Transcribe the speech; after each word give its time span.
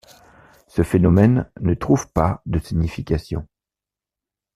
Ce 0.65 0.81
phénomène 0.81 1.47
ne 1.59 1.75
trouve 1.75 2.11
pas 2.11 2.41
de 2.47 2.57
signification. 2.57 3.47